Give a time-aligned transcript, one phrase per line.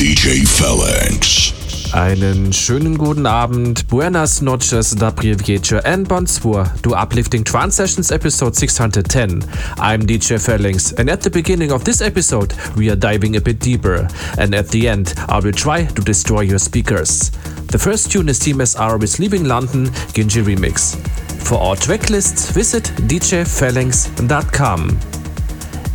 [0.00, 1.52] DJ Phalanx.
[1.92, 8.54] Einen schönen guten Abend, buenas noches, dobry wieczór, and bonsoir to Uplifting Trance Sessions episode
[8.54, 9.44] 610.
[9.78, 13.60] I'm DJ Phalanx, and at the beginning of this episode, we are diving a bit
[13.60, 17.30] deeper, and at the end, I will try to destroy your speakers.
[17.70, 20.96] The first tune is Team SR with Leaving London, Ginji Remix.
[21.42, 25.19] For our tracklists, visit djphalanx.com.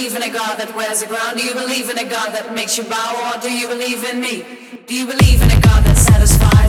[0.00, 1.36] believe in a God that wears the crown?
[1.36, 3.34] Do you believe in a God that makes you bow?
[3.36, 4.46] Or do you believe in me?
[4.86, 6.59] Do you believe in a God that satisfies?